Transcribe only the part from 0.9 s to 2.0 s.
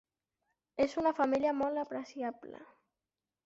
una família molt